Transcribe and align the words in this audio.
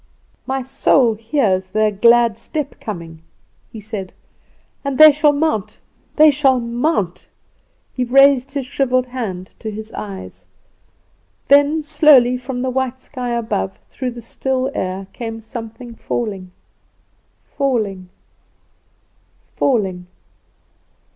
"'My 0.47 0.63
soul 0.63 1.13
hears 1.13 1.69
their 1.69 1.91
glad 1.91 2.35
step 2.35 2.79
coming,' 2.79 3.21
he 3.71 3.79
said; 3.79 4.13
'and 4.83 4.97
they 4.97 5.11
shall 5.11 5.31
mount! 5.31 5.77
they 6.15 6.31
shall 6.31 6.59
mount!' 6.59 7.27
He 7.93 8.03
raised 8.03 8.53
his 8.55 8.65
shrivelled 8.65 9.05
hand 9.05 9.53
to 9.59 9.69
his 9.69 9.91
eyes. 9.91 10.47
"Then 11.49 11.83
slowly 11.83 12.35
from 12.35 12.63
the 12.63 12.71
white 12.71 12.99
sky 12.99 13.29
above, 13.35 13.77
through 13.91 14.09
the 14.09 14.23
still 14.23 14.71
air, 14.73 15.05
came 15.13 15.39
something 15.39 15.93
falling, 15.93 16.49
falling, 17.43 18.09
falling. 19.55 20.07